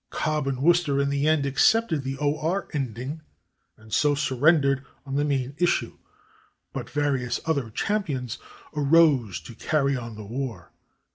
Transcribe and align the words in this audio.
Cobb 0.09 0.47
and 0.47 0.63
Worcester, 0.63 0.99
in 0.99 1.11
the 1.11 1.27
end, 1.27 1.45
accepted 1.45 2.01
the 2.01 2.17
/ 2.17 2.17
or/ 2.17 2.67
ending 2.73 3.21
and 3.77 3.93
so 3.93 4.15
surrendered 4.15 4.83
on 5.05 5.13
the 5.13 5.23
main 5.23 5.53
issue, 5.59 5.99
but 6.73 6.89
various 6.89 7.39
other 7.45 7.69
champions 7.69 8.39
arose 8.75 9.39
to 9.41 9.53
carry 9.53 9.95
on 9.95 10.15
the 10.15 10.25
war. 10.25 10.71